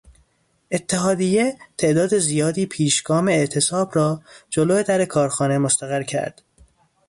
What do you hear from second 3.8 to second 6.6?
را جلو در کارخانه مستقر کرد.